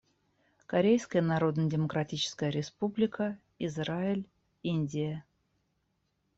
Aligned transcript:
Корейская 0.65 1.21
Народно-Демократическая 1.21 2.49
Республика, 2.49 3.37
Израиль, 3.59 4.27
Индия. 4.63 5.23